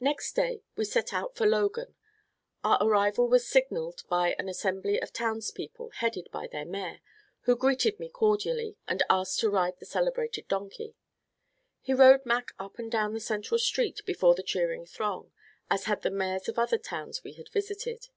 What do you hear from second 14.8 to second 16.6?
throng, as had the Mayors of